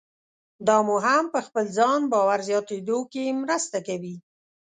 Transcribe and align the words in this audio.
دا 0.67 0.77
مو 0.87 0.95
هم 1.05 1.23
په 1.33 1.39
خپل 1.47 1.65
ځان 1.77 2.01
باور 2.11 2.39
زیاتېدو 2.49 2.99
کې 3.11 3.37
مرسته 3.43 3.77
کوي. 3.87 4.15